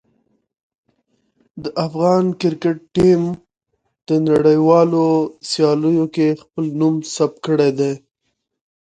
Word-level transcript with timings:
د 1.63 1.65
افغان 1.85 2.25
کرکټ 2.41 2.77
ټیم 2.95 3.21
د 4.07 4.09
نړیوالو 4.29 5.05
سیالیو 5.49 6.05
کې 6.15 6.27
خپل 6.41 6.65
نوم 6.79 6.95
ثبت 7.15 7.37
کړی 7.45 7.71
دی. 7.79 7.93